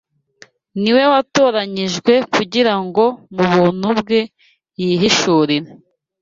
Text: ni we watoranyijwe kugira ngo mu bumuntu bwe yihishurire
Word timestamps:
ni 0.81 0.91
we 0.95 1.03
watoranyijwe 1.13 2.13
kugira 2.33 2.73
ngo 2.85 3.03
mu 3.33 3.43
bumuntu 3.49 3.87
bwe 3.99 4.19
yihishurire 4.81 5.67